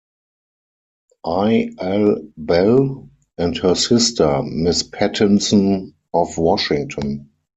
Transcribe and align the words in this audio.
I. 1.27 1.69
L. 1.79 2.23
Bell, 2.35 3.07
and 3.37 3.55
her 3.59 3.75
sister, 3.75 4.41
Miss 4.41 4.81
Pattinson 4.81 5.93
of 6.11 6.39
Washington. 6.39 7.29